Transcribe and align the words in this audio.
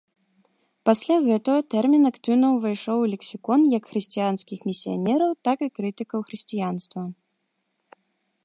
Пасля 0.89 1.17
гэтага 1.27 1.59
тэрмін 1.73 2.03
актыўна 2.11 2.47
ўвайшоў 2.55 2.97
у 3.03 3.09
лексікон, 3.13 3.59
як 3.77 3.83
хрысціянскіх 3.91 4.59
місіянераў, 4.71 5.31
так 5.49 5.57
і 5.67 5.71
крытыкаў 5.77 6.19
хрысціянства. 6.31 7.01